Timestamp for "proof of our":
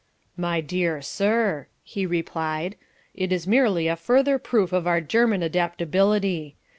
4.39-4.99